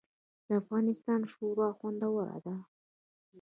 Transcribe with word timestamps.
د 0.45 0.47
افغانستان 0.61 1.21
شوروا 1.33 1.69
خوندوره 1.77 2.37
ده 2.45 2.55